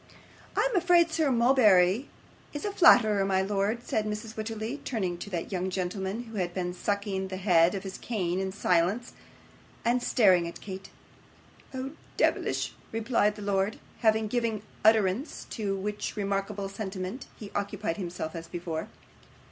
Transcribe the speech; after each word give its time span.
'I 0.55 0.67
am 0.71 0.75
afraid 0.75 1.11
Sir 1.11 1.29
Mulberry 1.29 2.09
is 2.53 2.65
a 2.65 2.71
flatterer, 2.71 3.23
my 3.23 3.43
lord,' 3.43 3.83
said 3.85 4.07
Mrs. 4.07 4.33
Wititterly, 4.35 4.79
turning 4.83 5.15
to 5.19 5.29
that 5.29 5.51
young 5.51 5.69
gentleman, 5.69 6.23
who 6.23 6.37
had 6.37 6.55
been 6.55 6.73
sucking 6.73 7.27
the 7.27 7.37
head 7.37 7.75
of 7.75 7.83
his 7.83 7.99
cane 7.99 8.39
in 8.39 8.51
silence, 8.51 9.13
and 9.85 10.01
staring 10.01 10.47
at 10.47 10.59
Kate. 10.59 10.89
'Oh, 11.71 11.91
deyvlish!' 12.17 12.73
replied 12.91 13.35
Verisopht. 13.35 13.77
Having 13.99 14.29
given 14.29 14.63
utterance 14.83 15.45
to 15.51 15.75
which 15.77 16.15
remarkable 16.15 16.67
sentiment, 16.67 17.27
he 17.37 17.51
occupied 17.53 17.97
himself 17.97 18.35
as 18.35 18.47
before. 18.47 18.87